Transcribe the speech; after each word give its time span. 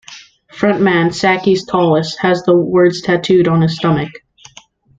Frontman 0.51 1.13
Sakis 1.13 1.63
Tolis 1.67 2.15
has 2.21 2.41
the 2.41 2.57
words 2.57 3.03
tattooed 3.03 3.47
on 3.47 3.61
his 3.61 3.75
stomach. 3.75 4.11